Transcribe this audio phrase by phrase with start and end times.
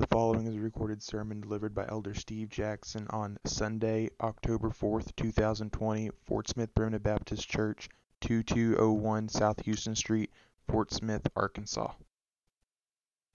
[0.00, 5.14] The following is a recorded sermon delivered by Elder Steve Jackson on Sunday, October 4th,
[5.16, 7.90] 2020, Fort Smith Brennan Baptist Church,
[8.22, 10.30] 2201 South Houston Street,
[10.66, 11.92] Fort Smith, Arkansas.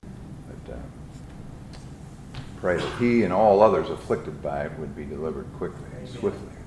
[0.02, 0.78] But, uh,
[2.58, 6.58] pray that he and all others afflicted by it would be delivered quickly and swiftly.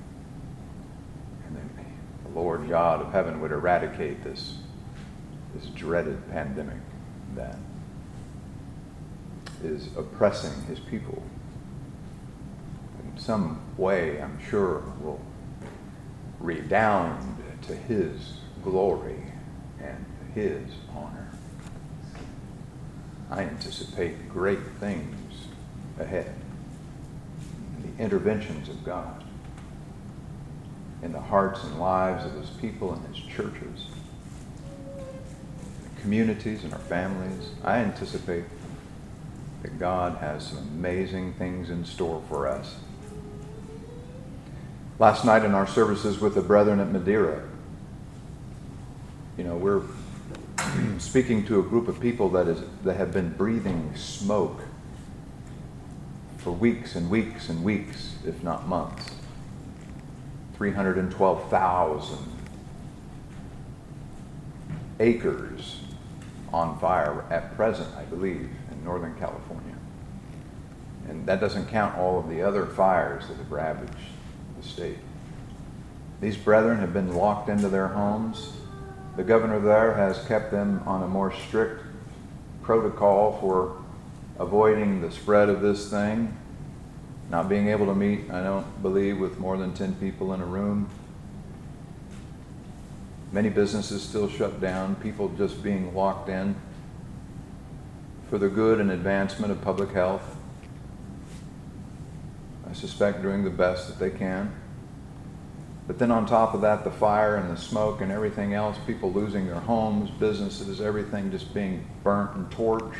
[1.45, 4.59] And that the Lord God of heaven would eradicate this,
[5.53, 6.77] this dreaded pandemic
[7.35, 7.57] that
[9.63, 11.21] is oppressing his people.
[13.03, 15.21] In some way, I'm sure, will
[16.39, 18.33] redound to his
[18.63, 19.21] glory
[19.81, 20.63] and his
[20.95, 21.29] honor.
[23.29, 25.47] I anticipate great things
[25.99, 26.33] ahead.
[27.81, 29.23] The interventions of God
[31.01, 33.87] in the hearts and lives of his people and his churches,
[36.01, 37.51] communities and our families.
[37.63, 38.45] I anticipate
[39.61, 42.75] that God has some amazing things in store for us.
[44.97, 47.47] Last night in our services with the brethren at Madera,
[49.37, 49.83] you know, we're
[50.97, 54.61] speaking to a group of people that, is, that have been breathing smoke
[56.37, 59.09] for weeks and weeks and weeks, if not months.
[60.57, 62.17] 312,000
[64.99, 65.79] acres
[66.51, 68.49] on fire at present, I believe.
[68.83, 69.75] Northern California.
[71.07, 73.93] And that doesn't count all of the other fires that have ravaged
[74.59, 74.97] the state.
[76.21, 78.53] These brethren have been locked into their homes.
[79.15, 81.83] The governor there has kept them on a more strict
[82.61, 83.81] protocol for
[84.37, 86.35] avoiding the spread of this thing.
[87.29, 90.45] Not being able to meet, I don't believe, with more than 10 people in a
[90.45, 90.89] room.
[93.31, 96.55] Many businesses still shut down, people just being locked in
[98.29, 100.35] for the good and advancement of public health.
[102.69, 104.53] I suspect doing the best that they can.
[105.87, 109.11] But then on top of that, the fire and the smoke and everything else, people
[109.11, 112.93] losing their homes, businesses, everything just being burnt and torched.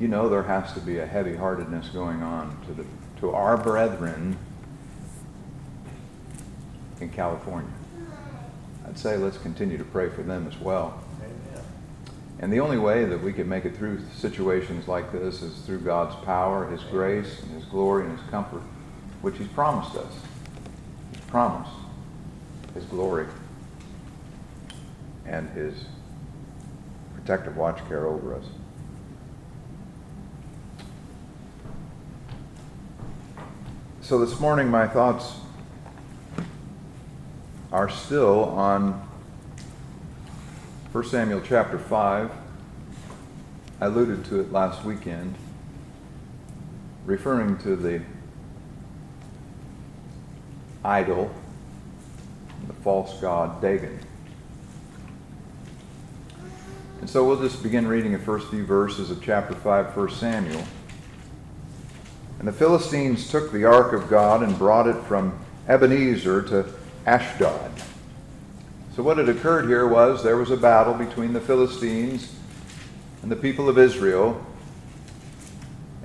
[0.00, 2.86] You know there has to be a heavy heartedness going on to, the,
[3.20, 4.38] to our brethren
[7.02, 7.70] in California.
[8.86, 11.03] I'd say let's continue to pray for them as well.
[12.40, 15.80] And the only way that we can make it through situations like this is through
[15.80, 18.62] God's power, His grace, and His glory, and His comfort,
[19.22, 20.12] which He's promised us.
[21.12, 21.72] He's promised
[22.74, 23.26] His glory
[25.26, 25.74] and His
[27.14, 28.44] protective watch care over us.
[34.02, 35.32] So this morning, my thoughts
[37.72, 39.08] are still on
[40.94, 42.30] 1 Samuel chapter 5,
[43.80, 45.34] I alluded to it last weekend,
[47.04, 48.00] referring to the
[50.84, 51.34] idol,
[52.68, 53.98] the false god Dagon.
[57.00, 60.62] And so we'll just begin reading the first few verses of chapter 5, 1 Samuel.
[62.38, 66.72] And the Philistines took the ark of God and brought it from Ebenezer to
[67.04, 67.72] Ashdod.
[68.94, 72.32] So, what had occurred here was there was a battle between the Philistines
[73.22, 74.40] and the people of Israel.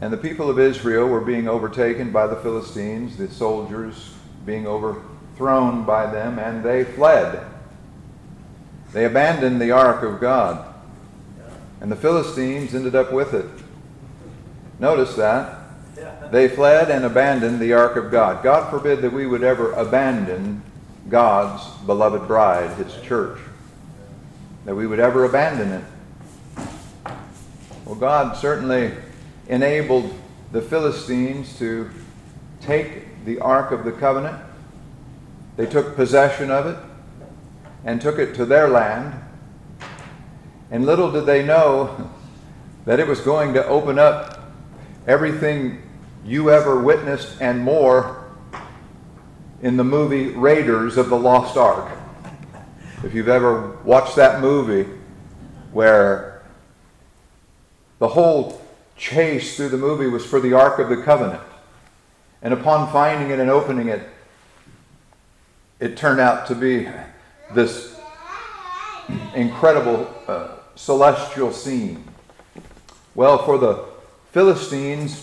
[0.02, 5.84] And the people of Israel were being overtaken by the Philistines, the soldiers being overthrown
[5.84, 7.46] by them, and they fled.
[8.92, 10.74] They abandoned the ark of God.
[11.82, 13.46] And the Philistines ended up with it.
[14.80, 15.60] Notice that.
[16.32, 18.42] They fled and abandoned the ark of God.
[18.44, 20.64] God forbid that we would ever abandon
[21.10, 23.40] God's beloved bride, his church,
[24.66, 25.84] that we would ever abandon it.
[27.86, 28.94] Well, God certainly
[29.48, 30.14] enabled
[30.52, 31.90] the Philistines to
[32.62, 34.38] take the Ark of the Covenant.
[35.58, 36.78] They took possession of it
[37.84, 39.20] and took it to their land.
[40.70, 42.12] And little did they know
[42.86, 44.52] that it was going to open up
[45.08, 45.82] everything
[46.24, 48.19] you ever witnessed and more
[49.62, 51.92] in the movie Raiders of the Lost Ark.
[53.04, 54.90] If you've ever watched that movie
[55.72, 56.42] where
[58.00, 58.62] the whole
[58.96, 61.42] chase through the movie was for the Ark of the Covenant.
[62.42, 64.02] And upon finding it and opening it,
[65.80, 66.90] it turned out to be
[67.54, 67.98] this
[69.34, 72.06] incredible uh, celestial scene.
[73.16, 73.86] Well, for the
[74.32, 75.20] Philistines,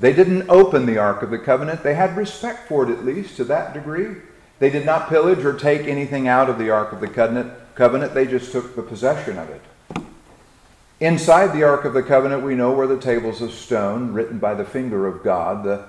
[0.00, 1.82] they didn't open the Ark of the Covenant.
[1.82, 4.16] They had respect for it, at least to that degree.
[4.58, 8.14] They did not pillage or take anything out of the Ark of the Covenant.
[8.14, 9.62] They just took the possession of it.
[11.00, 14.52] Inside the Ark of the Covenant, we know were the tables of stone written by
[14.54, 15.86] the finger of God, the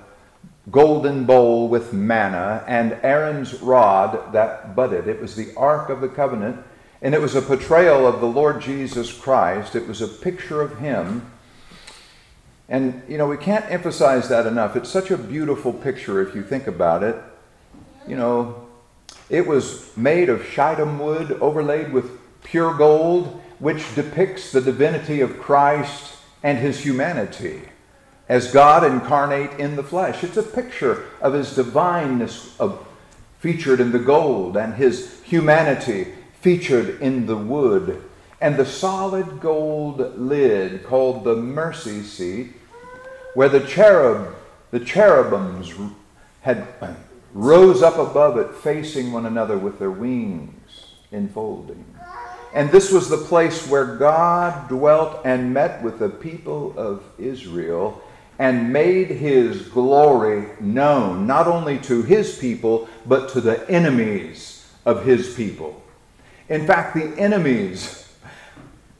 [0.70, 5.08] golden bowl with manna, and Aaron's rod that budded.
[5.08, 6.64] It was the Ark of the Covenant,
[7.02, 9.74] and it was a portrayal of the Lord Jesus Christ.
[9.74, 11.30] It was a picture of Him.
[12.72, 14.76] And, you know, we can't emphasize that enough.
[14.76, 17.14] It's such a beautiful picture if you think about it.
[18.08, 18.66] You know,
[19.28, 25.38] it was made of shittim wood overlaid with pure gold which depicts the divinity of
[25.38, 27.60] Christ and his humanity
[28.26, 30.24] as God incarnate in the flesh.
[30.24, 32.88] It's a picture of his divineness of,
[33.38, 36.08] featured in the gold and his humanity
[36.40, 38.02] featured in the wood.
[38.40, 42.54] And the solid gold lid called the mercy seat,
[43.34, 44.34] where the cherub,
[44.70, 45.72] the cherubims
[46.42, 46.94] had uh,
[47.32, 51.84] rose up above it, facing one another with their wings enfolding.
[52.54, 58.02] And this was the place where God dwelt and met with the people of Israel
[58.38, 65.04] and made his glory known, not only to his people, but to the enemies of
[65.04, 65.82] his people.
[66.48, 68.12] In fact, the enemies,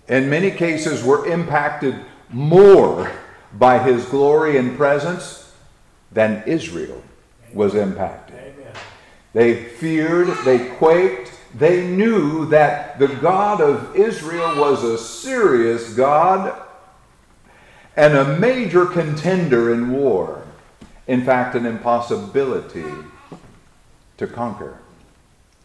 [0.08, 1.96] in many cases, were impacted
[2.30, 3.10] more
[3.54, 5.42] by his glory and presence
[6.12, 7.02] then Israel
[7.52, 8.38] was impacted.
[9.32, 16.60] They feared, they quaked, they knew that the God of Israel was a serious God
[17.96, 20.42] and a major contender in war.
[21.06, 22.90] In fact, an impossibility
[24.18, 24.78] to conquer.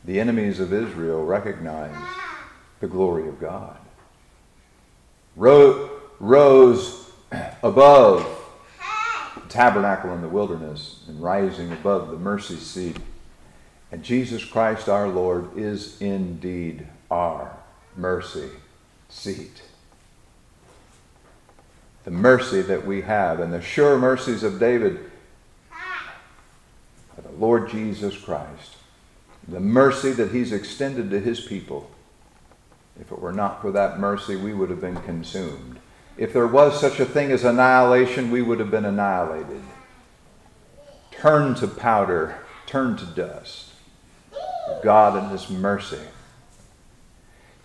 [0.06, 2.00] The enemies of Israel recognized
[2.80, 3.78] the glory of God.
[5.36, 7.07] Rose
[7.64, 8.26] above
[9.36, 12.98] the tabernacle in the wilderness and rising above the mercy seat
[13.92, 17.58] and Jesus Christ our Lord is indeed our
[17.96, 18.50] mercy
[19.10, 19.62] seat.
[22.04, 25.00] The mercy that we have and the sure mercies of David
[25.72, 28.76] are the Lord Jesus Christ.
[29.48, 31.90] The mercy that he's extended to his people.
[33.00, 35.80] If it were not for that mercy, we would have been consumed.
[36.18, 39.62] If there was such a thing as annihilation, we would have been annihilated.
[41.12, 43.72] Turned to powder, turned to dust.
[44.84, 46.00] God in His mercy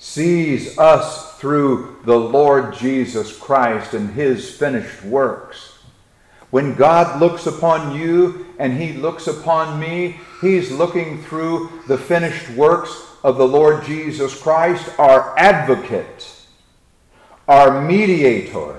[0.03, 5.79] sees us through the Lord Jesus Christ and His finished works.
[6.51, 12.51] When God looks upon you and He looks upon me, He's looking through the finished
[12.51, 12.91] works
[13.23, 16.42] of the Lord Jesus Christ, our advocate,
[17.49, 18.79] our mediator,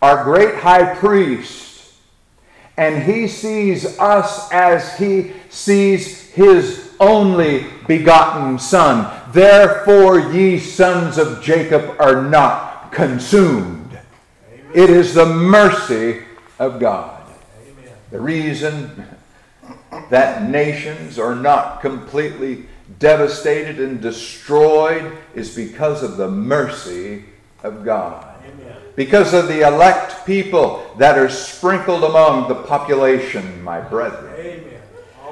[0.00, 1.92] our great high priest.
[2.76, 9.10] And He sees us as He sees His only begotten Son.
[9.32, 13.98] Therefore, ye sons of Jacob are not consumed.
[14.52, 14.70] Amen.
[14.74, 16.22] It is the mercy
[16.58, 17.22] of God.
[17.60, 17.92] Amen.
[18.10, 19.06] The reason
[20.10, 22.66] that nations are not completely
[22.98, 27.24] devastated and destroyed is because of the mercy
[27.64, 28.36] of God.
[28.46, 28.76] Amen.
[28.94, 34.64] Because of the elect people that are sprinkled among the population, my brethren.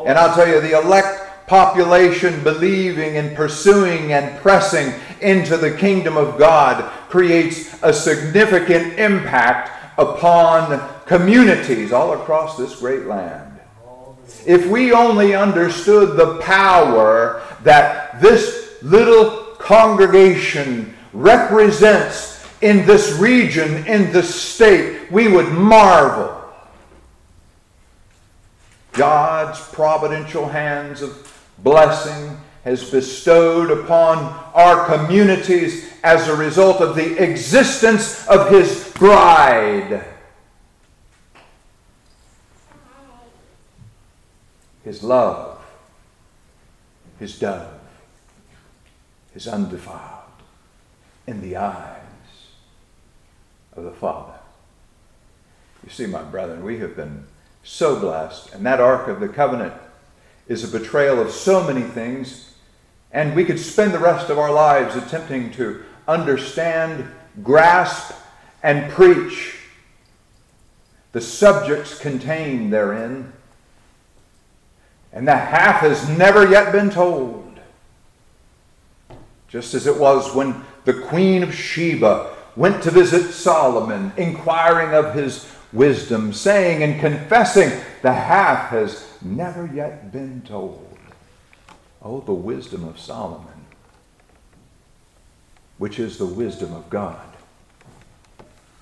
[0.04, 6.16] And I'll tell you, the elect population believing and pursuing and pressing into the kingdom
[6.16, 13.60] of God creates a significant impact upon communities all across this great land.
[14.46, 24.12] If we only understood the power that this little congregation represents in this region, in
[24.12, 26.38] this state, we would marvel.
[28.92, 31.28] God's providential hands of
[31.58, 34.18] blessing has bestowed upon
[34.54, 40.04] our communities as a result of the existence of His bride.
[44.84, 45.64] His love,
[47.18, 47.80] His dove,
[49.32, 50.21] His undefiled
[51.26, 51.98] in the eyes
[53.74, 54.34] of the Father.
[55.84, 57.24] You see, my brethren, we have been
[57.64, 59.74] so blessed, and that Ark of the Covenant
[60.48, 62.54] is a betrayal of so many things,
[63.12, 67.08] and we could spend the rest of our lives attempting to understand,
[67.42, 68.14] grasp,
[68.62, 69.58] and preach
[71.12, 73.32] the subjects contained therein.
[75.12, 77.60] And the half has never yet been told.
[79.48, 85.14] Just as it was when the Queen of Sheba went to visit Solomon, inquiring of
[85.14, 87.70] his wisdom, saying and confessing,
[88.02, 90.98] The half has never yet been told.
[92.02, 93.66] Oh, the wisdom of Solomon,
[95.78, 97.20] which is the wisdom of God.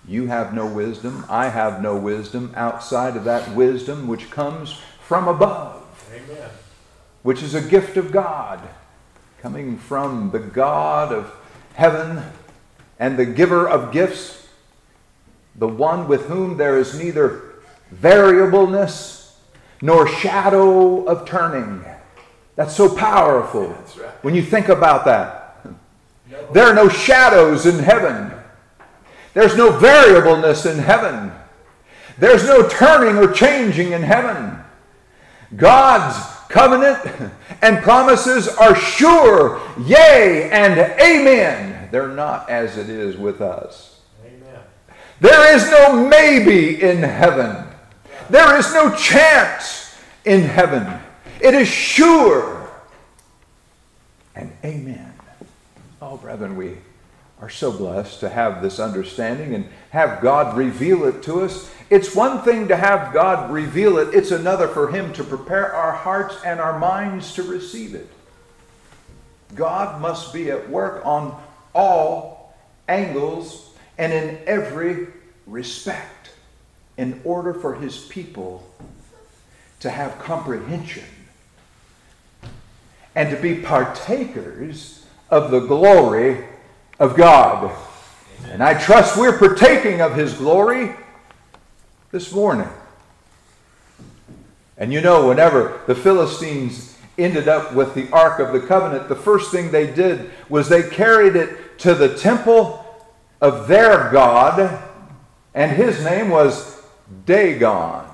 [0.08, 1.24] You have no wisdom.
[1.28, 6.50] I have no wisdom outside of that wisdom which comes from above, Amen.
[7.22, 8.60] which is a gift of God,
[9.40, 11.32] coming from the God of
[11.74, 12.22] heaven
[12.98, 14.48] and the giver of gifts,
[15.56, 17.42] the one with whom there is neither
[17.90, 19.38] variableness
[19.82, 21.84] nor shadow of turning.
[22.56, 24.24] That's so powerful That's right.
[24.24, 25.46] when you think about that.
[26.30, 26.52] No.
[26.52, 28.30] There are no shadows in heaven.
[29.34, 31.32] There's no variableness in heaven.
[32.18, 34.56] There's no turning or changing in heaven.
[35.56, 36.16] God's
[36.50, 41.88] covenant and promises are sure, yea and amen.
[41.90, 44.00] They're not as it is with us.
[44.24, 44.60] Amen.
[45.20, 47.66] There is no maybe in heaven.
[48.28, 51.00] There is no chance in heaven.
[51.40, 52.60] It is sure
[54.34, 55.12] and amen.
[56.02, 56.78] Oh, brethren, we
[57.40, 61.70] are so blessed to have this understanding and have God reveal it to us.
[61.90, 65.90] It's one thing to have God reveal it, it's another for Him to prepare our
[65.90, 68.08] hearts and our minds to receive it.
[69.56, 71.36] God must be at work on
[71.74, 72.54] all
[72.88, 75.08] angles and in every
[75.48, 76.30] respect
[76.96, 78.64] in order for His people
[79.80, 81.04] to have comprehension
[83.16, 86.44] and to be partakers of the glory
[87.00, 87.74] of God.
[88.44, 90.94] And I trust we're partaking of His glory
[92.12, 92.68] this morning.
[94.76, 99.16] And you know, whenever the Philistines ended up with the Ark of the Covenant, the
[99.16, 102.84] first thing they did was they carried it to the temple
[103.40, 104.82] of their God,
[105.54, 106.82] and his name was
[107.26, 108.06] Dagon.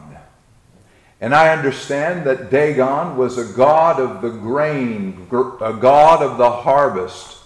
[1.21, 6.51] And I understand that Dagon was a god of the grain, a god of the
[6.51, 7.39] harvest.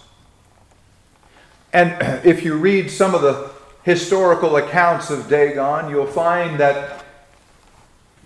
[1.71, 3.51] And if you read some of the
[3.83, 7.03] historical accounts of Dagon, you'll find that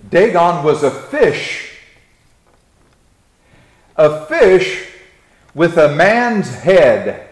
[0.09, 1.77] Dagon was a fish.
[3.97, 4.87] A fish
[5.53, 7.29] with a man's head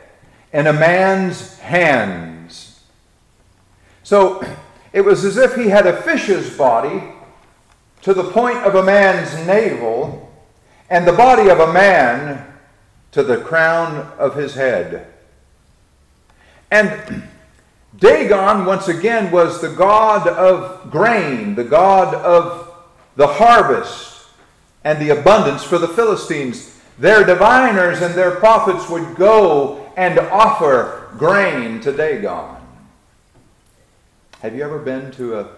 [0.54, 2.82] and a man's hands.
[4.04, 4.46] So
[4.94, 7.04] it was as if he had a fish's body
[8.04, 10.32] to the point of a man's navel
[10.90, 12.54] and the body of a man
[13.12, 15.08] to the crown of his head.
[16.72, 17.24] And
[18.00, 22.74] Dagon, once again, was the god of grain, the god of
[23.16, 24.26] the harvest
[24.84, 26.80] and the abundance for the Philistines.
[26.98, 32.58] Their diviners and their prophets would go and offer grain to Dagon.
[34.42, 35.50] Have you ever been to a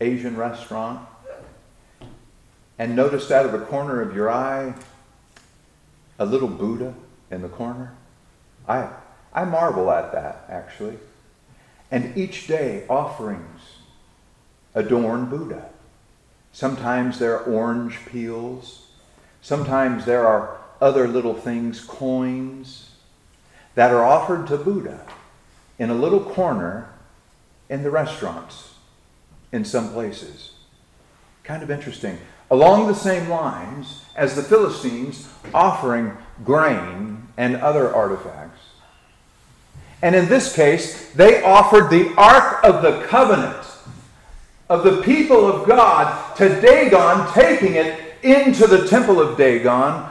[0.00, 1.06] Asian restaurant
[2.78, 4.74] and noticed out of the corner of your eye
[6.18, 6.94] a little Buddha
[7.30, 7.94] in the corner?
[8.68, 8.88] I
[9.32, 10.98] I marvel at that, actually.
[11.90, 13.60] And each day, offerings
[14.74, 15.70] adorn Buddha.
[16.52, 18.88] Sometimes there are orange peels.
[19.40, 22.90] Sometimes there are other little things, coins,
[23.74, 25.06] that are offered to Buddha
[25.78, 26.90] in a little corner
[27.68, 28.74] in the restaurants
[29.52, 30.52] in some places.
[31.44, 32.18] Kind of interesting.
[32.50, 38.47] Along the same lines as the Philistines offering grain and other artifacts.
[40.02, 43.66] And in this case, they offered the Ark of the Covenant
[44.68, 50.08] of the people of God to Dagon, taking it into the temple of Dagon.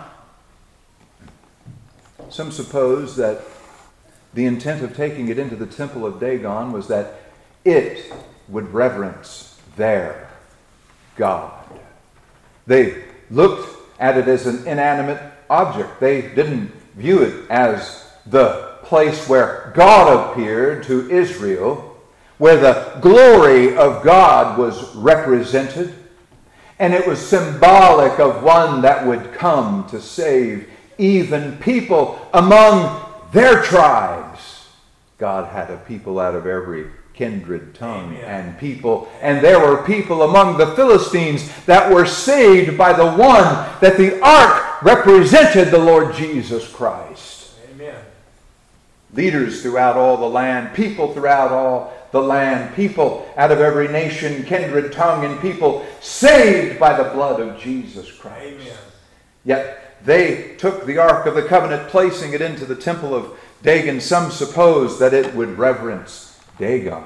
[2.29, 3.41] Some suppose that
[4.33, 7.21] the intent of taking it into the temple of Dagon was that
[7.63, 8.11] it
[8.47, 10.29] would reverence their
[11.15, 11.53] God.
[12.65, 19.27] They looked at it as an inanimate object, they didn't view it as the place
[19.27, 21.97] where God appeared to Israel,
[22.37, 25.93] where the glory of God was represented,
[26.79, 33.03] and it was symbolic of one that would come to save even people among
[33.33, 34.67] their tribes.
[35.17, 38.23] God had a people out of every kindred tongue Amen.
[38.23, 39.09] and people.
[39.21, 44.21] And there were people among the Philistines that were saved by the one that the
[44.21, 47.37] ark represented the Lord Jesus Christ
[49.13, 54.43] leaders throughout all the land, people throughout all the land, people out of every nation,
[54.43, 58.61] kindred, tongue, and people saved by the blood of Jesus Christ.
[58.61, 58.77] Amen.
[59.45, 63.99] Yet they took the Ark of the Covenant, placing it into the temple of Dagon.
[63.99, 67.03] Some suppose that it would reverence Dagon.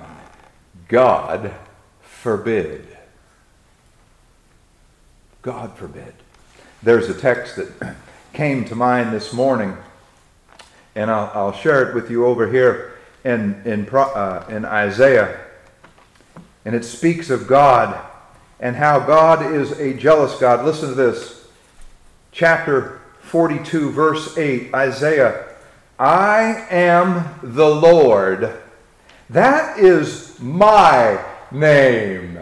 [0.88, 1.54] God
[2.02, 2.88] forbid.
[5.42, 6.14] God forbid.
[6.84, 7.96] There's a text that
[8.34, 9.78] came to mind this morning
[10.96, 15.40] and I'll, I'll share it with you over here in, in, uh, in Isaiah,
[16.66, 18.00] and it speaks of God
[18.60, 20.64] and how God is a jealous God.
[20.64, 21.48] Listen to this.
[22.32, 25.48] Chapter 42, verse 8, Isaiah.
[25.98, 28.58] I am the Lord.
[29.30, 32.40] That is my name.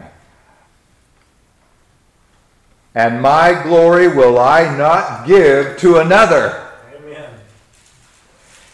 [2.95, 6.68] And my glory will I not give to another.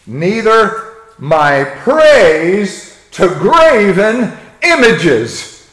[0.08, 5.70] Neither my praise to graven images.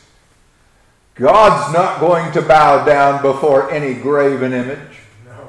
[1.14, 4.78] God's not going to bow down before any graven image.
[5.26, 5.48] No.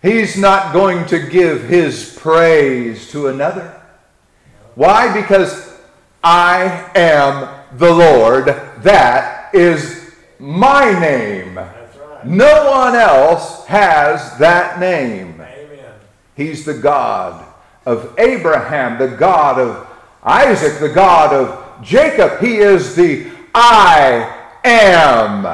[0.00, 3.64] He's not going to give his praise to another.
[3.64, 4.68] No.
[4.74, 5.20] Why?
[5.20, 5.76] Because
[6.24, 8.46] I am the Lord.
[8.78, 11.56] That is my name.
[11.56, 12.26] Right.
[12.26, 15.40] No one else has that name.
[15.40, 15.92] Amen.
[16.34, 17.45] He's the God
[17.86, 19.86] of Abraham, the God of
[20.22, 22.40] Isaac, the God of Jacob.
[22.40, 25.46] He is the I am,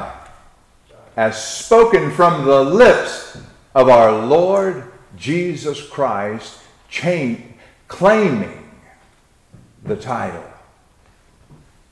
[1.15, 3.39] as spoken from the lips
[3.75, 6.59] of our Lord Jesus Christ,
[6.89, 7.55] chain,
[7.87, 8.71] claiming
[9.85, 10.45] the title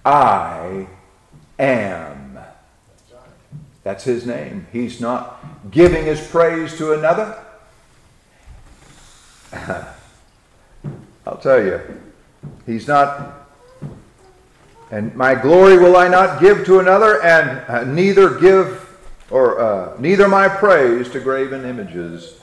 [0.04, 0.88] I
[1.58, 2.38] am.
[3.82, 4.66] That's his name.
[4.72, 7.38] He's not giving his praise to another.
[11.26, 11.80] I'll tell you,
[12.66, 13.48] he's not.
[14.90, 18.88] And my glory will I not give to another, and uh, neither give,
[19.30, 22.40] or uh, neither my praise to graven images.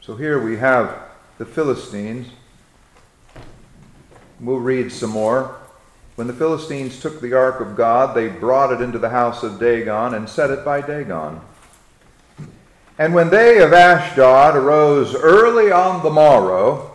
[0.00, 0.98] So here we have
[1.38, 2.28] the Philistines.
[4.40, 5.56] We'll read some more.
[6.16, 9.60] When the Philistines took the ark of God, they brought it into the house of
[9.60, 11.40] Dagon and set it by Dagon.
[13.00, 16.94] And when they of Ashdod arose early on the morrow,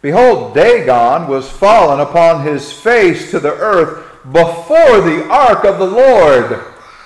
[0.00, 4.02] behold, Dagon was fallen upon his face to the earth
[4.32, 6.58] before the ark of the Lord.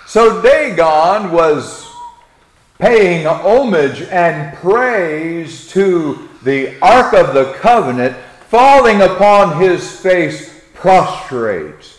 [0.07, 1.91] So Dagon was
[2.79, 11.99] paying homage and praise to the Ark of the Covenant, falling upon his face prostrate.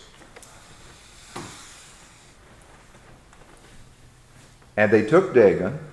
[4.77, 5.87] And they took Dagon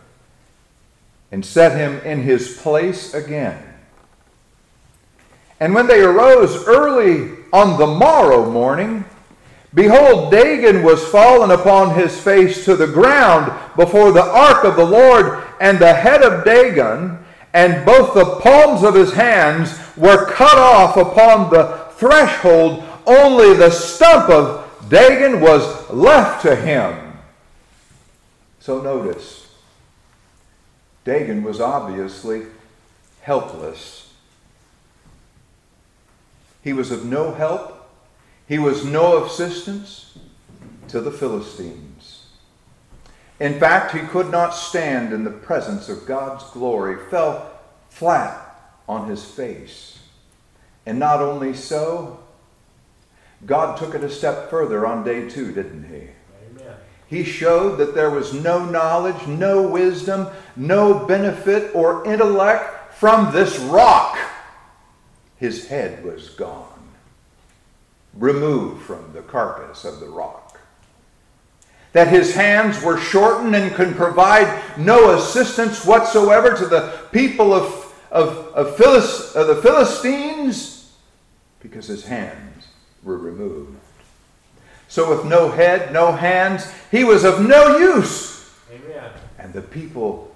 [1.32, 3.62] and set him in his place again.
[5.58, 9.04] And when they arose early on the morrow morning,
[9.74, 14.84] behold, Dagon was fallen upon his face to the ground before the ark of the
[14.84, 17.18] Lord, and the head of Dagon
[17.56, 22.84] and both the palms of his hands were cut off upon the threshold.
[23.06, 27.14] Only the stump of Dagon was left to him.
[28.60, 29.45] So notice,
[31.06, 32.42] Dagon was obviously
[33.22, 34.12] helpless.
[36.64, 37.88] He was of no help,
[38.48, 40.18] he was no assistance
[40.88, 42.26] to the Philistines.
[43.38, 47.52] In fact, he could not stand in the presence of God's glory, fell
[47.88, 50.00] flat on his face.
[50.86, 52.18] And not only so,
[53.44, 56.08] God took it a step further on day two, didn't he?
[57.08, 63.58] He showed that there was no knowledge, no wisdom, no benefit or intellect from this
[63.58, 64.18] rock.
[65.36, 66.88] His head was gone,
[68.14, 70.46] removed from the carcass of the rock
[71.96, 77.90] that his hands were shortened and could provide no assistance whatsoever to the people of,
[78.10, 80.92] of, of, Philist, of the Philistines
[81.58, 82.66] because his hands
[83.02, 83.78] were removed.
[84.88, 88.50] So, with no head, no hands, he was of no use.
[88.70, 89.10] Amen.
[89.38, 90.34] And the people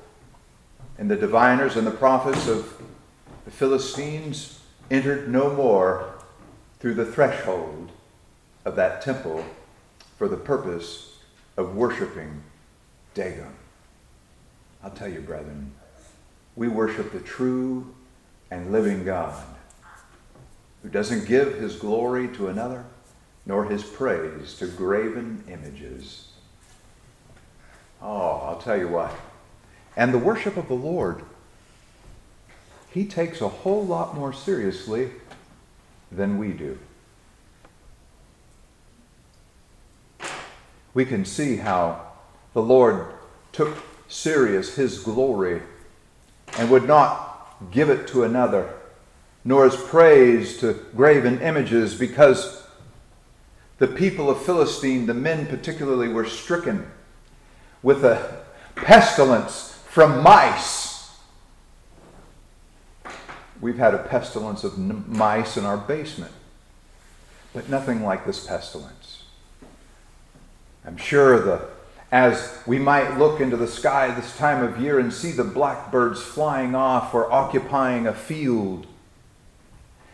[0.99, 2.81] and the diviners and the prophets of
[3.45, 4.61] the Philistines
[4.91, 6.15] entered no more
[6.79, 7.91] through the threshold
[8.65, 9.45] of that temple
[10.19, 11.19] for the purpose
[11.57, 12.43] of worshiping
[13.15, 13.55] Dagon.
[14.83, 15.73] I'll tell you, brethren,
[16.57, 17.95] we worship the true
[18.51, 19.43] and living God
[20.83, 22.85] who doesn't give his glory to another
[23.51, 26.29] nor his praise to graven images.
[28.01, 29.13] Oh, I'll tell you what.
[29.97, 31.25] And the worship of the Lord,
[32.93, 35.11] he takes a whole lot more seriously
[36.13, 36.79] than we do.
[40.95, 42.01] we can see how
[42.53, 43.15] the Lord
[43.51, 45.63] took serious his glory
[46.57, 48.73] and would not give it to another,
[49.45, 52.60] nor his praise to graven images, because
[53.81, 56.87] the people of Philistine, the men particularly, were stricken
[57.83, 58.45] with a
[58.77, 60.89] pestilence from mice.
[63.61, 66.33] we've had a pestilence of mice in our basement,
[67.53, 69.25] but nothing like this pestilence.
[70.85, 71.69] I'm sure the
[72.13, 76.21] as we might look into the sky this time of year and see the blackbirds
[76.21, 78.87] flying off or occupying a field,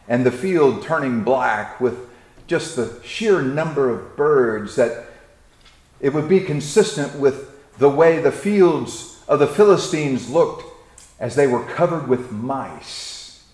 [0.07, 2.09] and the field turning black with
[2.47, 5.07] just the sheer number of birds, that
[6.01, 10.65] it would be consistent with the way the fields of the Philistines looked
[11.19, 13.45] as they were covered with mice.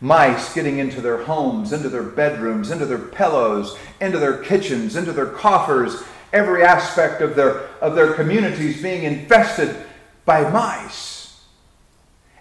[0.00, 5.12] Mice getting into their homes, into their bedrooms, into their pillows, into their kitchens, into
[5.12, 6.02] their coffers,
[6.32, 9.74] every aspect of their, of their communities being infested
[10.24, 11.42] by mice.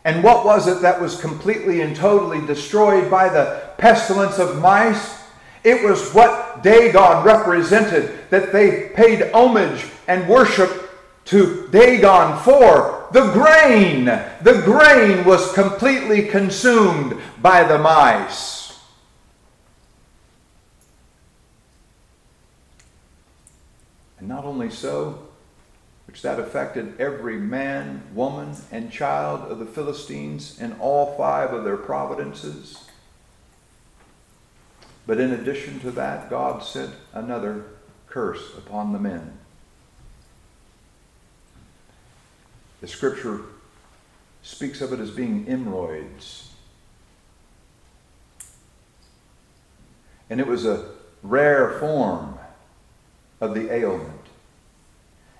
[0.03, 5.21] And what was it that was completely and totally destroyed by the pestilence of mice?
[5.63, 10.89] It was what Dagon represented, that they paid homage and worship
[11.25, 13.07] to Dagon for.
[13.11, 14.05] The grain.
[14.05, 18.79] The grain was completely consumed by the mice.
[24.19, 25.27] And not only so,
[26.07, 31.63] which that affected every man, woman, and child of the Philistines in all five of
[31.63, 32.87] their providences.
[35.07, 37.63] But in addition to that, God sent another
[38.09, 39.37] curse upon the men.
[42.81, 43.39] The scripture
[44.43, 46.49] speaks of it as being emerods.
[50.29, 50.89] And it was a
[51.23, 52.37] rare form
[53.39, 54.11] of the ailment.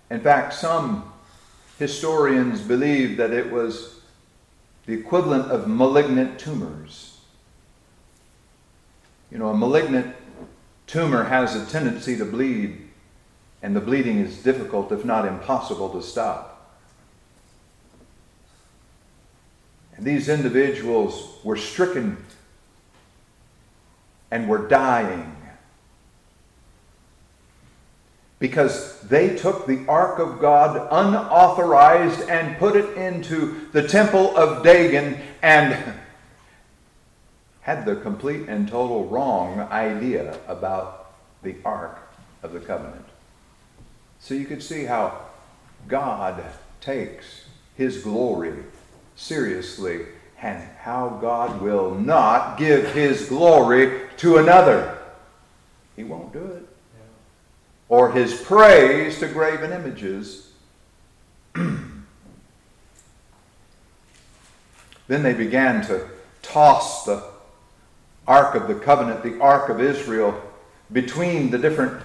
[0.10, 1.12] In fact, some
[1.78, 4.00] historians believe that it was
[4.86, 7.17] the equivalent of malignant tumors.
[9.32, 10.16] You know, a malignant
[10.86, 12.88] tumor has a tendency to bleed,
[13.62, 16.54] and the bleeding is difficult, if not impossible, to stop.
[19.96, 22.18] And these individuals were stricken
[24.30, 25.36] and were dying
[28.40, 34.64] because they took the ark of God unauthorized and put it into the temple of
[34.64, 35.96] Dagon and
[37.68, 41.12] had the complete and total wrong idea about
[41.44, 42.00] the ark
[42.42, 43.06] of the covenant.
[44.22, 45.26] So you could see how
[45.90, 46.42] God
[46.80, 47.44] takes
[47.76, 48.64] his glory
[49.18, 50.06] seriously
[50.42, 54.98] and how God will not give his glory to another.
[55.98, 56.66] He won't do it
[57.90, 60.52] or his praise to graven images.
[61.54, 62.06] then
[65.08, 66.08] they began to
[66.42, 67.37] toss the
[68.28, 70.40] Ark of the Covenant, the Ark of Israel,
[70.92, 72.02] between the different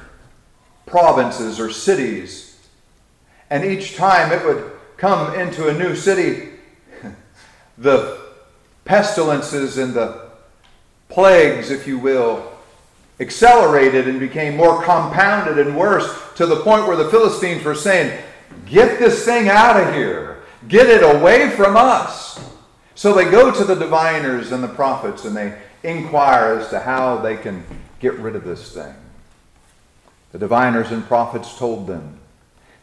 [0.86, 2.58] provinces or cities.
[3.50, 6.50] And each time it would come into a new city,
[7.78, 8.20] the
[8.84, 10.30] pestilences and the
[11.08, 12.50] plagues, if you will,
[13.20, 18.22] accelerated and became more compounded and worse to the point where the Philistines were saying,
[18.66, 22.42] Get this thing out of here, get it away from us.
[22.94, 27.18] So they go to the diviners and the prophets and they inquire as to how
[27.18, 27.64] they can
[28.00, 28.94] get rid of this thing.
[30.32, 32.18] The diviners and prophets told them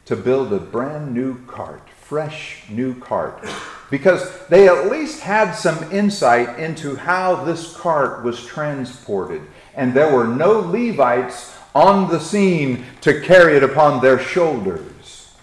[0.06, 3.44] to build a brand new cart, fresh new cart,
[3.90, 9.42] because they at least had some insight into how this cart was transported
[9.80, 15.34] and there were no Levites on the scene to carry it upon their shoulders.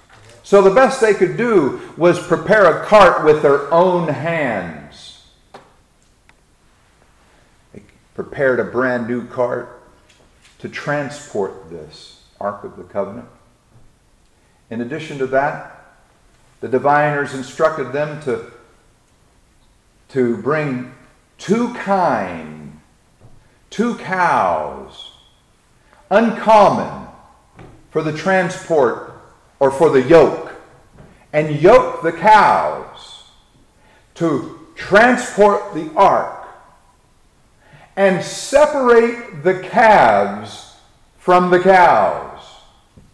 [0.43, 5.25] So the best they could do was prepare a cart with their own hands.
[7.73, 7.83] They
[8.17, 9.81] prepared a brand new cart
[10.59, 13.29] to transport this Ark of the Covenant.
[14.71, 15.95] In addition to that,
[16.61, 18.51] the diviners instructed them to,
[20.09, 20.93] to bring
[21.39, 22.67] two kine
[23.77, 25.13] two cows,
[26.11, 27.09] uncommon
[27.91, 29.13] for the transport
[29.61, 30.55] or for the yoke,
[31.33, 33.25] and yoke the cows
[34.15, 36.36] to transport the ark
[37.97, 40.77] and separate the calves
[41.19, 42.43] from the cows.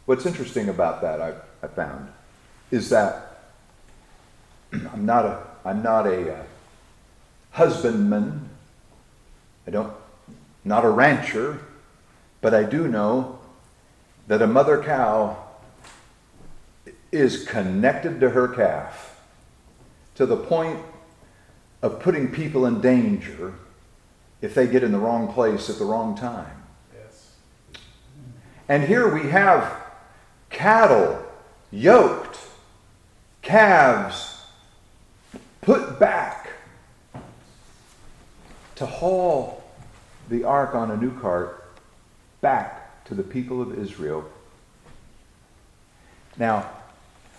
[0.06, 2.08] What's interesting about that, I, I found,
[2.70, 3.44] is that
[4.92, 6.42] I'm not a, I'm not a uh,
[7.52, 8.48] husbandman.
[9.66, 9.92] I don't
[10.64, 11.60] not a rancher,
[12.40, 13.38] but I do know
[14.28, 15.36] that a mother cow
[17.10, 19.20] is connected to her calf
[20.14, 20.80] to the point
[21.82, 23.54] of putting people in danger
[24.42, 26.62] if they get in the wrong place at the wrong time.
[26.94, 27.30] Yes.
[28.68, 29.72] And here we have
[30.50, 31.24] cattle
[31.70, 32.38] yoked,
[33.40, 34.44] calves
[35.62, 36.50] put back
[38.74, 39.62] to haul
[40.28, 41.64] the ark on a new cart
[42.40, 44.28] back to the people of Israel.
[46.36, 46.68] Now,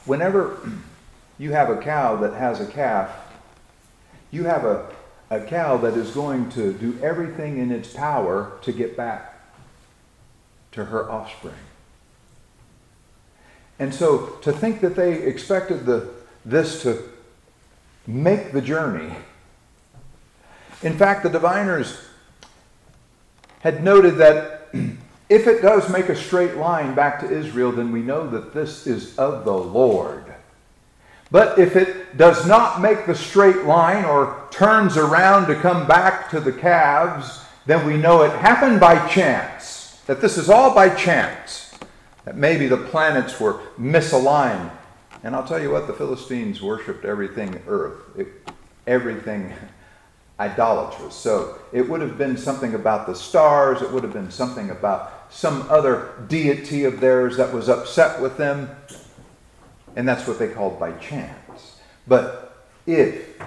[0.05, 0.57] whenever
[1.37, 3.09] you have a cow that has a calf,
[4.31, 4.89] you have a,
[5.29, 9.39] a cow that is going to do everything in its power to get back
[10.71, 11.53] to her offspring.
[13.79, 16.09] And so to think that they expected the,
[16.45, 17.03] this to
[18.05, 19.13] make the journey.
[20.81, 21.99] In fact, the diviners
[23.61, 24.69] had noted that
[25.29, 28.85] if it does make a straight line back to Israel, then we know that this
[28.85, 30.32] is of the Lord.
[31.33, 36.29] But if it does not make the straight line or turns around to come back
[36.29, 39.99] to the calves, then we know it happened by chance.
[40.05, 41.73] That this is all by chance.
[42.25, 44.69] That maybe the planets were misaligned.
[45.23, 48.27] And I'll tell you what, the Philistines worshipped everything earth, it,
[48.85, 49.51] everything
[50.39, 51.15] idolatrous.
[51.15, 55.33] So it would have been something about the stars, it would have been something about
[55.33, 58.69] some other deity of theirs that was upset with them.
[59.95, 61.79] And that's what they called by chance.
[62.07, 63.41] But if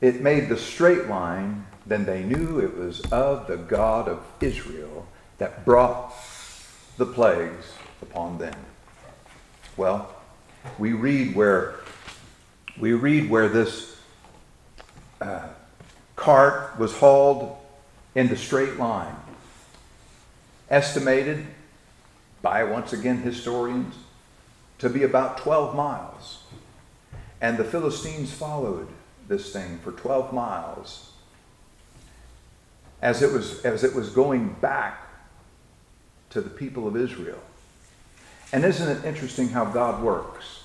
[0.00, 5.06] it made the straight line, then they knew it was of the God of Israel
[5.38, 6.14] that brought
[6.96, 8.54] the plagues upon them.
[9.76, 10.14] Well,
[10.78, 11.76] we read where
[12.78, 13.96] we read where this
[15.20, 15.48] uh,
[16.16, 17.56] cart was hauled
[18.14, 19.14] in the straight line,
[20.70, 21.46] estimated
[22.42, 23.94] by once again historians
[24.78, 26.42] to be about 12 miles.
[27.40, 28.88] And the Philistines followed
[29.28, 31.12] this thing for 12 miles
[33.02, 34.98] as it was, as it was going back
[36.30, 37.38] to the people of Israel.
[38.52, 40.62] And isn't it interesting how God works?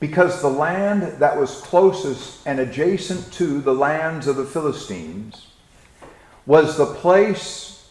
[0.00, 5.48] Because the land that was closest and adjacent to the lands of the Philistines
[6.44, 7.88] was the place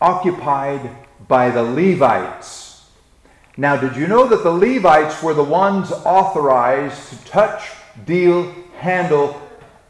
[0.00, 0.90] occupied
[1.28, 2.63] by the Levites
[3.56, 7.70] now, did you know that the Levites were the ones authorized to touch,
[8.04, 9.40] deal, handle,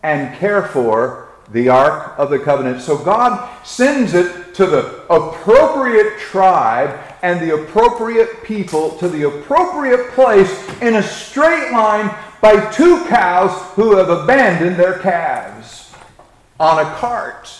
[0.02, 2.82] and care for the Ark of the Covenant?
[2.82, 10.10] So God sends it to the appropriate tribe and the appropriate people to the appropriate
[10.10, 15.94] place in a straight line by two cows who have abandoned their calves
[16.60, 17.50] on a cart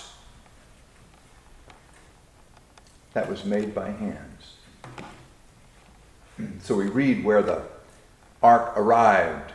[3.15, 4.34] that was made by hand.
[6.61, 7.63] So we read where the
[8.43, 9.53] ark arrived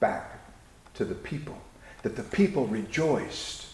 [0.00, 0.40] back
[0.94, 1.56] to the people,
[2.02, 3.66] that the people rejoiced.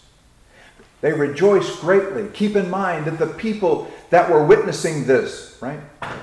[1.00, 2.28] They rejoiced greatly.
[2.32, 5.78] Keep in mind that the people that were witnessing this, right?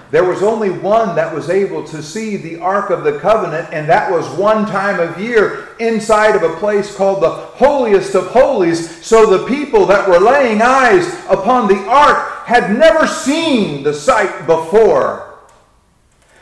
[0.10, 3.88] There was only one that was able to see the Ark of the Covenant, and
[3.88, 9.06] that was one time of year inside of a place called the Holiest of Holies.
[9.06, 14.48] So the people that were laying eyes upon the Ark had never seen the sight
[14.48, 15.31] before.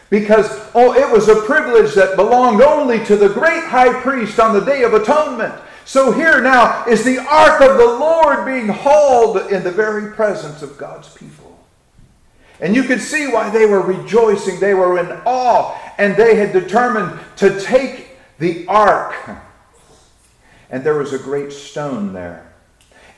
[0.10, 4.54] Because, oh, it was a privilege that belonged only to the great high priest on
[4.54, 5.54] the Day of Atonement.
[5.86, 10.62] So here now is the ark of the Lord being hauled in the very presence
[10.62, 11.60] of God's people.
[12.60, 14.60] And you could see why they were rejoicing.
[14.60, 15.76] They were in awe.
[15.98, 19.16] And they had determined to take the ark.
[20.70, 22.54] And there was a great stone there.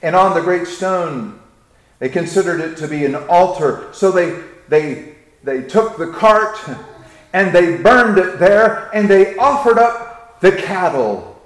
[0.01, 1.39] And on the great stone,
[1.99, 3.89] they considered it to be an altar.
[3.91, 5.10] So they, they
[5.43, 6.57] they took the cart
[7.33, 11.41] and they burned it there and they offered up the cattle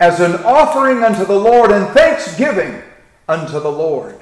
[0.00, 2.82] as an offering unto the Lord and thanksgiving
[3.28, 4.18] unto the Lord.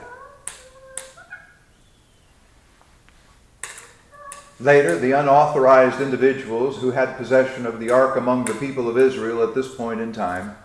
[4.60, 9.42] Later, the unauthorized individuals who had possession of the ark among the people of Israel
[9.42, 10.56] at this point in time,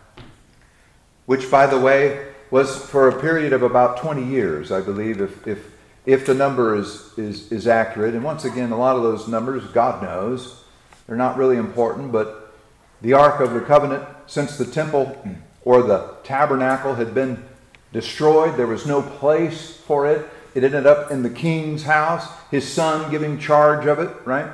[1.25, 5.47] which, by the way, was for a period of about 20 years, I believe, if,
[5.47, 5.71] if
[6.07, 8.15] if the number is, is, is accurate.
[8.15, 10.63] And once again, a lot of those numbers, God knows,
[11.05, 12.55] they're not really important, but
[13.01, 15.21] the Ark of the Covenant, since the temple
[15.63, 17.43] or the tabernacle had been
[17.91, 20.25] destroyed, there was no place for it.
[20.55, 24.49] It ended up in the king's house, his son giving charge of it, right?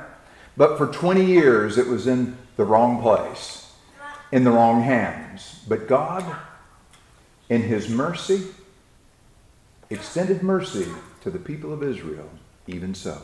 [0.56, 3.72] But for 20 years, it was in the wrong place,
[4.32, 5.60] in the wrong hands.
[5.68, 6.36] But God,
[7.48, 8.42] in his mercy,
[9.88, 10.88] extended mercy
[11.24, 12.28] to the people of Israel,
[12.66, 13.20] even so.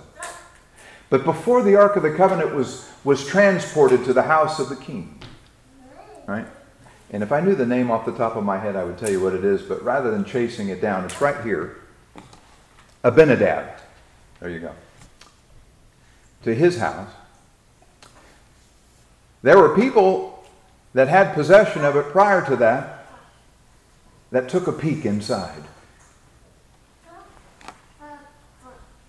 [1.10, 4.76] But before the Ark of the Covenant was, was transported to the house of the
[4.76, 5.20] king,
[6.26, 6.46] right?
[7.10, 9.10] And if I knew the name off the top of my head, I would tell
[9.10, 11.76] you what it is, but rather than chasing it down, it's right here
[13.04, 13.80] Abinadab.
[14.40, 14.72] There you go.
[16.44, 17.10] To his house.
[19.42, 20.42] There were people
[20.94, 23.06] that had possession of it prior to that,
[24.30, 25.64] that took a peek inside.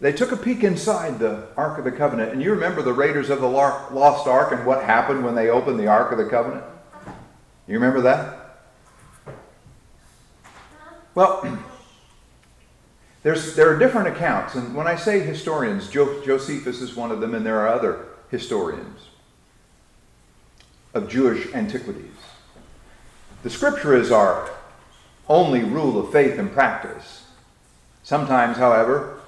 [0.02, 2.34] They took a peek inside the Ark of the Covenant.
[2.34, 5.80] And you remember the Raiders of the Lost Ark and what happened when they opened
[5.80, 6.64] the Ark of the Covenant?
[7.68, 8.58] You remember that?
[11.14, 11.46] Well,
[13.24, 14.56] there's, there are different accounts.
[14.56, 18.08] And when I say historians, jo- Josephus is one of them, and there are other
[18.32, 19.02] historians
[20.96, 22.08] of Jewish antiquities.
[23.44, 24.50] The scripture is our
[25.30, 27.28] only rule of faith and practice.
[28.02, 29.21] Sometimes, however,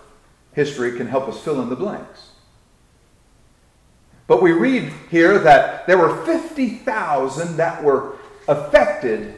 [0.54, 2.30] history can help us fill in the blanks.
[4.28, 9.36] But we read here that there were 50,000 that were affected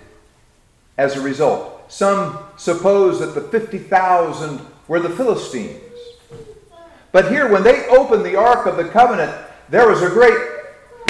[0.98, 1.92] as a result.
[1.92, 5.82] Some suppose that the 50,000 were the Philistines.
[7.12, 9.34] But here, when they opened the Ark of the Covenant,
[9.70, 10.38] there was a great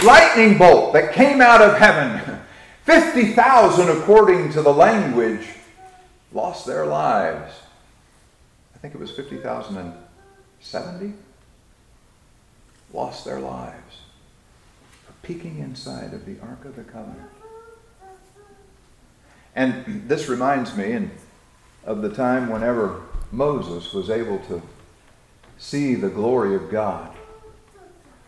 [0.03, 2.39] lightning bolt that came out of heaven.
[2.83, 5.47] 50,000, according to the language,
[6.31, 7.51] lost their lives.
[8.85, 11.13] Think it was 50,070
[12.93, 14.01] lost their lives
[15.03, 17.31] for peeking inside of the Ark of the Covenant.
[19.55, 21.09] And this reminds me
[21.83, 24.61] of the time whenever Moses was able to
[25.57, 27.11] see the glory of God.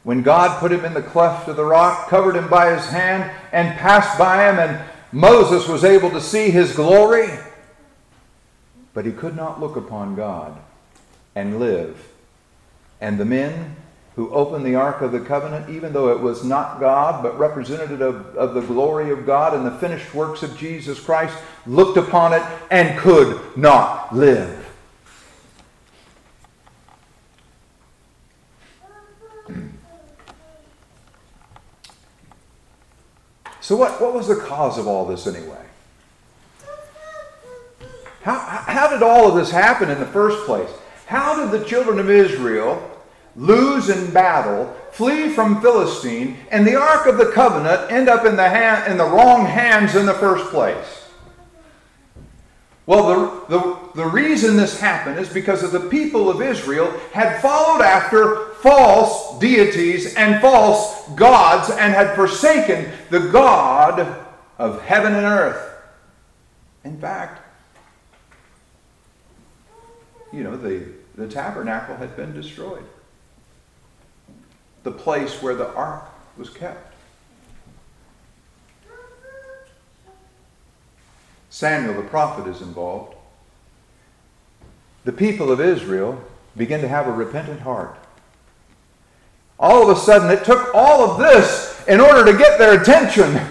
[0.02, 3.30] When God put him in the cleft of the rock, covered him by his hand,
[3.52, 7.30] and passed by him, and Moses was able to see his glory,
[8.98, 10.58] but he could not look upon God
[11.36, 12.10] and live.
[13.00, 13.76] And the men
[14.16, 18.02] who opened the Ark of the Covenant, even though it was not God, but representative
[18.02, 22.34] of, of the glory of God and the finished works of Jesus Christ, looked upon
[22.34, 24.68] it and could not live.
[33.62, 35.67] So, what, what was the cause of all this anyway?
[38.28, 40.70] How, how did all of this happen in the first place?
[41.06, 42.92] How did the children of Israel
[43.38, 48.36] lose in battle, flee from Philistine, and the Ark of the Covenant end up in
[48.36, 51.06] the, hand, in the wrong hands in the first place?
[52.86, 57.42] Well, the, the, the reason this happened is because of the people of Israel had
[57.42, 64.22] followed after false deities and false gods and had forsaken the God
[64.58, 65.76] of heaven and earth.
[66.84, 67.47] In fact,
[70.34, 70.86] you know, the,
[71.16, 72.86] the tabernacle had been destroyed
[74.88, 76.06] the place where the ark
[76.38, 76.94] was kept.
[81.50, 83.16] Samuel the prophet is involved.
[85.04, 86.24] The people of Israel
[86.56, 87.98] begin to have a repentant heart.
[89.60, 93.42] All of a sudden, it took all of this in order to get their attention.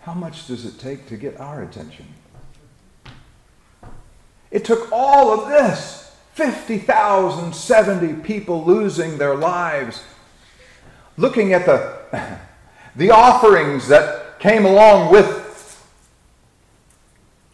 [0.00, 2.06] How much does it take to get our attention?
[4.50, 5.98] It took all of this
[6.34, 10.04] 50,000, 70 people losing their lives.
[11.16, 11.98] Looking at the,
[12.96, 15.44] the offerings that came along with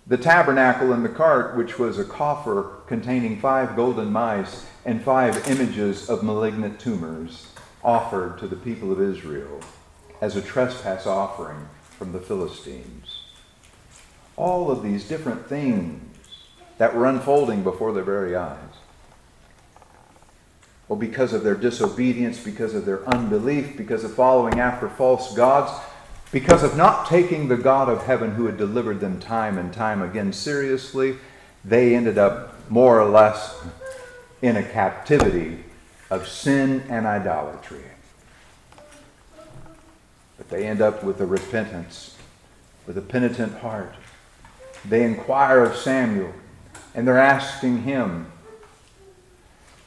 [0.07, 5.49] the tabernacle and the cart, which was a coffer containing five golden mice and five
[5.49, 7.49] images of malignant tumors
[7.83, 9.61] offered to the people of Israel
[10.21, 13.23] as a trespass offering from the Philistines.
[14.37, 16.14] All of these different things
[16.79, 18.59] that were unfolding before their very eyes.
[20.89, 25.73] Well, because of their disobedience, because of their unbelief, because of following after false gods,
[26.31, 30.03] because of not taking the God of heaven who had delivered them time and time
[30.03, 31.17] again seriously,
[31.65, 33.63] they ended up more or less
[34.43, 35.65] in a captivity
[36.11, 37.85] of sin and idolatry.
[40.37, 42.17] But they end up with a repentance,
[42.87, 43.95] with a penitent heart.
[44.87, 46.33] They inquire of Samuel,
[46.95, 48.31] and they're asking him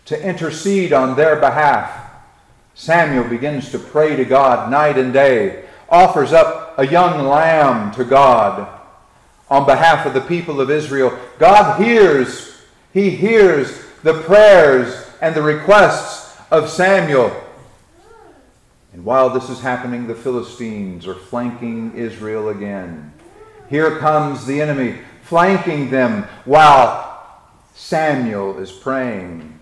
[0.06, 2.12] to intercede on their behalf.
[2.76, 8.04] Samuel begins to pray to God night and day, offers up a young lamb to
[8.04, 8.68] God
[9.50, 11.18] on behalf of the people of Israel.
[11.40, 12.62] God hears,
[12.94, 17.36] He hears the prayers and the requests of Samuel.
[18.94, 23.14] And while this is happening, the Philistines are flanking Israel again.
[23.70, 27.08] Here comes the enemy, flanking them while
[27.76, 29.58] Samuel is praying.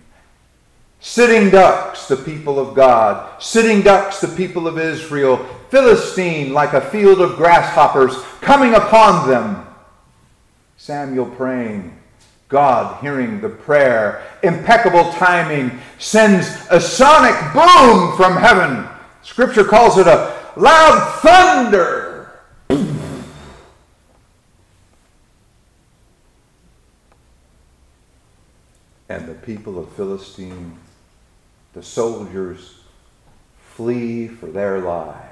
[0.99, 3.41] Sitting ducks, the people of God.
[3.41, 5.37] Sitting ducks, the people of Israel.
[5.69, 9.67] Philistine, like a field of grasshoppers, coming upon them.
[10.77, 11.95] Samuel praying.
[12.47, 18.87] God, hearing the prayer, impeccable timing, sends a sonic boom from heaven.
[19.23, 22.04] Scripture calls it a loud thunder.
[29.07, 30.79] And the people of Philistine,
[31.73, 32.79] the soldiers,
[33.59, 35.25] flee for their lives.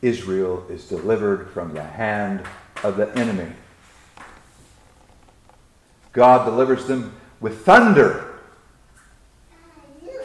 [0.00, 2.42] Israel is delivered from the hand
[2.82, 3.52] of the enemy.
[6.12, 8.40] God delivers them with thunder.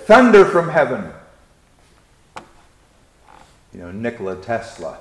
[0.06, 1.12] Thunder from heaven.
[3.74, 4.98] You know, Nikola Tesla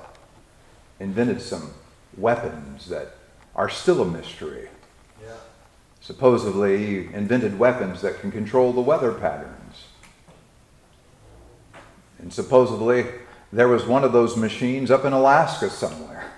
[0.99, 1.73] invented some
[2.15, 3.16] weapons that
[3.57, 4.69] are still a mystery.
[5.21, 5.33] Yeah.
[5.99, 9.85] Supposedly, he invented weapons that can control the weather patterns.
[12.19, 13.07] And supposedly,
[13.51, 16.31] there was one of those machines up in Alaska somewhere.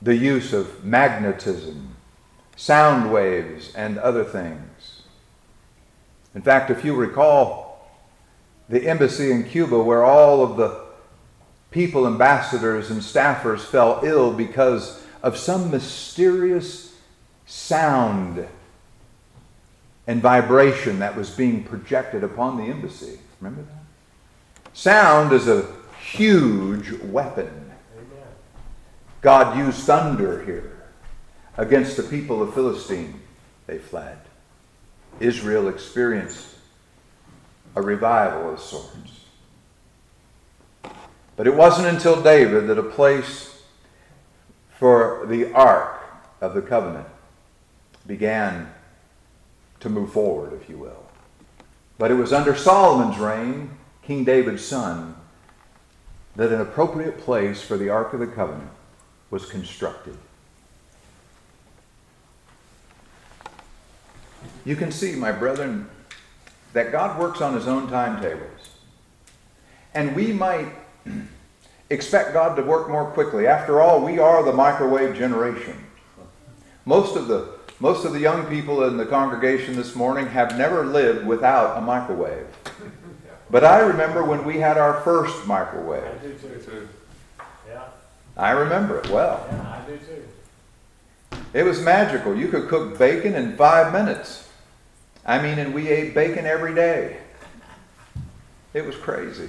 [0.00, 1.96] The use of magnetism,
[2.56, 5.02] sound waves, and other things.
[6.34, 7.90] In fact, if you recall,
[8.68, 10.81] the embassy in Cuba, where all of the
[11.72, 16.94] people, ambassadors, and staffers fell ill because of some mysterious
[17.46, 18.46] sound
[20.06, 23.18] and vibration that was being projected upon the embassy.
[23.40, 24.74] Remember that?
[24.74, 25.66] Sound is a
[26.00, 27.70] huge weapon.
[29.20, 30.72] God used thunder here
[31.56, 33.20] against the people of Philistine.
[33.66, 34.18] They fled.
[35.20, 36.48] Israel experienced
[37.76, 39.21] a revival of sorts.
[41.36, 43.62] But it wasn't until David that a place
[44.78, 46.02] for the Ark
[46.40, 47.08] of the Covenant
[48.06, 48.72] began
[49.80, 51.04] to move forward, if you will.
[51.98, 53.70] But it was under Solomon's reign
[54.02, 55.14] King David's son,
[56.34, 58.70] that an appropriate place for the Ark of the Covenant
[59.30, 60.16] was constructed.
[64.64, 65.88] You can see, my brethren,
[66.72, 68.70] that God works on his own timetables.
[69.94, 70.72] And we might
[71.90, 73.46] expect God to work more quickly.
[73.46, 75.76] After all, we are the microwave generation.
[76.84, 80.86] Most of the most of the young people in the congregation this morning have never
[80.86, 82.46] lived without a microwave.
[83.50, 86.04] But I remember when we had our first microwave.
[86.04, 86.88] I do too.
[87.68, 87.82] Yeah.
[88.36, 89.44] I remember it well.
[89.50, 91.38] Yeah, I do too.
[91.52, 92.36] It was magical.
[92.36, 94.48] You could cook bacon in five minutes.
[95.26, 97.18] I mean, and we ate bacon every day.
[98.74, 99.48] It was crazy.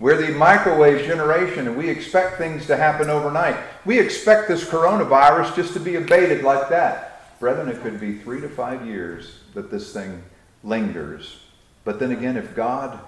[0.00, 3.56] We're the microwave generation and we expect things to happen overnight.
[3.84, 7.38] We expect this coronavirus just to be abated like that.
[7.38, 10.22] Brethren, it could be three to five years that this thing
[10.64, 11.40] lingers.
[11.84, 12.98] But then again, if God,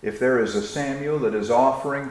[0.00, 2.10] if there is a Samuel that is offering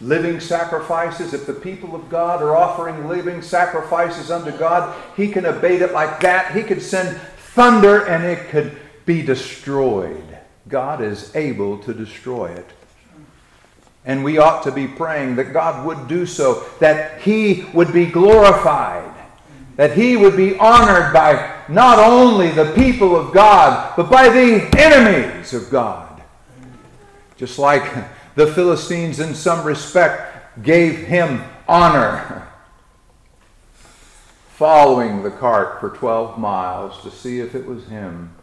[0.00, 5.44] living sacrifices, if the people of God are offering living sacrifices unto God, He can
[5.44, 6.54] abate it like that.
[6.56, 10.38] He could send thunder and it could be destroyed.
[10.68, 12.70] God is able to destroy it.
[14.04, 18.06] And we ought to be praying that God would do so, that He would be
[18.06, 19.10] glorified
[19.80, 24.68] that he would be honored by not only the people of God, but by the
[24.78, 26.22] enemies of God.
[27.38, 27.90] Just like
[28.34, 32.46] the Philistines, in some respect, gave him honor.
[34.56, 38.34] Following the cart for 12 miles to see if it was him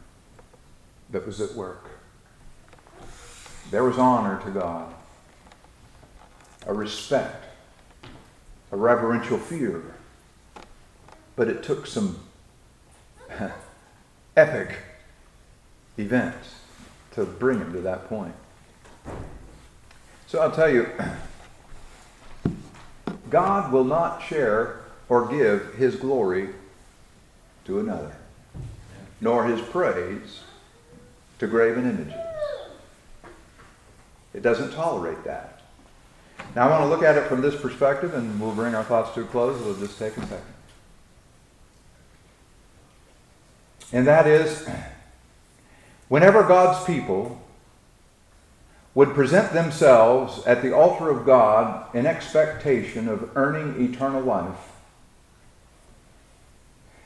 [1.11, 1.87] that was at work.
[3.69, 4.91] There was honor to God,
[6.67, 7.45] a respect,
[8.71, 9.81] a reverential fear
[11.37, 12.19] but it took some
[14.35, 14.79] epic
[15.97, 16.55] events
[17.13, 18.33] to bring him to that point.
[20.25, 20.89] So I'll tell you,
[23.29, 26.49] God will not share or give his glory
[27.65, 28.15] to another,
[29.21, 30.41] nor his praise
[31.39, 32.19] to graven images.
[34.33, 35.56] It doesn't tolerate that.
[36.57, 39.13] Now I want to look at it from this perspective, and we'll bring our thoughts
[39.13, 39.61] to a close.
[39.61, 40.41] We'll just take a second.
[43.93, 44.67] And that is,
[46.07, 47.39] whenever God's people
[48.95, 54.71] would present themselves at the altar of God in expectation of earning eternal life,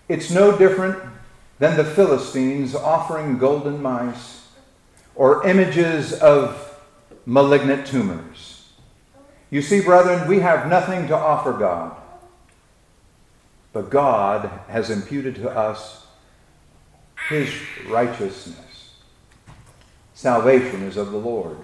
[0.07, 0.97] it's no different
[1.59, 4.47] than the Philistines offering golden mice
[5.13, 6.79] or images of
[7.25, 8.50] malignant tumors.
[9.51, 11.95] You see, brethren, we have nothing to offer God,
[13.73, 16.05] but God has imputed to us
[17.29, 17.53] his
[17.87, 18.95] righteousness.
[20.13, 21.57] Salvation is of the Lord.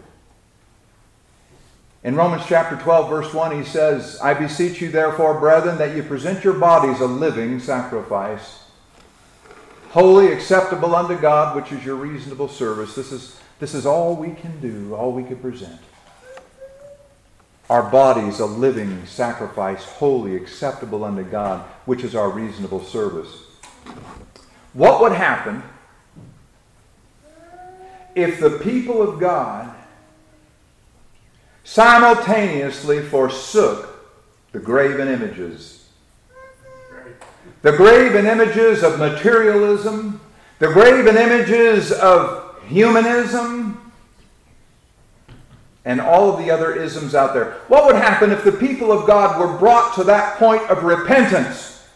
[2.04, 6.04] In Romans chapter 12, verse 1, he says, I beseech you, therefore, brethren, that you
[6.04, 8.66] present your bodies a living sacrifice,
[9.90, 12.96] holy, acceptable unto God, which is your reasonable service.
[12.96, 15.80] This is, this is all we can do, all we can present.
[17.70, 23.44] Our bodies a living sacrifice, holy, acceptable unto God, which is our reasonable service.
[24.74, 25.64] What would happen
[28.16, 29.74] if the people of God
[31.64, 34.16] simultaneously forsook
[34.54, 35.90] the graven images?
[37.64, 40.22] The graven images of materialism,
[40.60, 43.87] the graven images of humanism,
[45.88, 47.54] and all of the other isms out there.
[47.70, 51.88] What would happen if the people of God were brought to that point of repentance?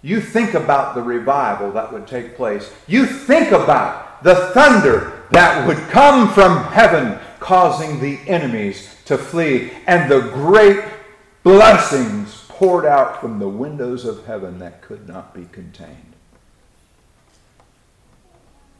[0.00, 2.72] You think about the revival that would take place.
[2.86, 9.72] You think about the thunder that would come from heaven, causing the enemies to flee,
[9.86, 10.82] and the great
[11.42, 16.14] blessings poured out from the windows of heaven that could not be contained.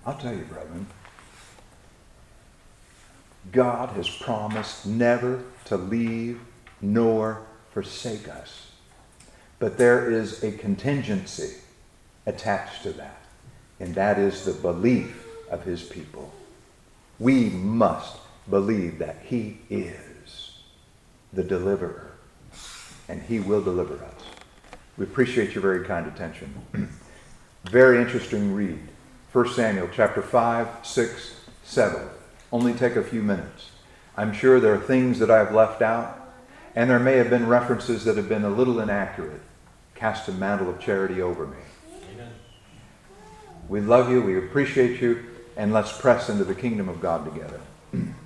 [0.07, 0.87] I'll tell you, brethren,
[3.53, 6.41] God has promised never to leave
[6.81, 7.43] nor
[7.73, 8.73] forsake us.
[9.59, 11.57] But there is a contingency
[12.27, 13.23] attached to that,
[13.81, 16.33] and that is the belief of his people.
[17.19, 18.17] We must
[18.51, 20.59] believe that he is
[21.33, 22.13] the deliverer,
[23.09, 24.23] and he will deliver us.
[24.99, 26.53] We appreciate your very kind attention.
[27.65, 28.81] very interesting read.
[29.33, 32.09] 1 Samuel chapter 5, 6, 7
[32.57, 33.71] only take a few minutes.
[34.17, 36.33] I'm sure there are things that I've left out,
[36.75, 39.43] and there may have been references that have been a little inaccurate.
[39.95, 41.59] Cast a mantle of charity over me.
[42.15, 42.33] Amen.
[43.69, 45.23] We love you, we appreciate you,
[45.55, 47.61] and let's press into the kingdom of God together.